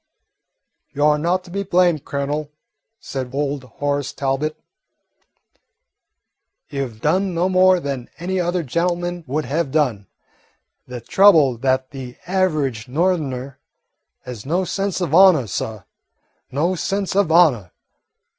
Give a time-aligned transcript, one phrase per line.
[0.93, 2.49] "You 're not to be blamed, Colonel,"
[2.99, 4.57] said old Horace Talbot.
[6.69, 10.07] "You 've done no more than any other gentleman would have done.
[10.87, 13.59] The trouble is that the average Northerner
[14.21, 15.83] has no sense of honour, suh,
[16.51, 17.71] no sense of honour.